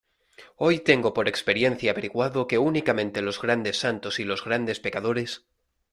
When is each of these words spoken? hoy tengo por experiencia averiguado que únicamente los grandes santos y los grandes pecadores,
hoy 0.55 0.79
tengo 0.79 1.13
por 1.13 1.27
experiencia 1.27 1.91
averiguado 1.91 2.47
que 2.47 2.57
únicamente 2.57 3.21
los 3.21 3.39
grandes 3.39 3.77
santos 3.77 4.17
y 4.19 4.23
los 4.23 4.43
grandes 4.43 4.79
pecadores, 4.79 5.45